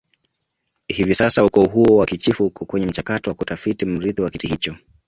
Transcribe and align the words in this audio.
Hivi 0.87 1.15
sasa 1.15 1.45
ukoo 1.45 1.65
huo 1.65 1.97
wakichifu 1.97 2.45
uko 2.45 2.65
kwenye 2.65 2.85
mchakato 2.85 3.31
wa 3.31 3.35
kutafiti 3.35 3.85
mrithi 3.85 4.21
wa 4.21 4.29
kiti 4.29 4.47
hicho 4.47 4.75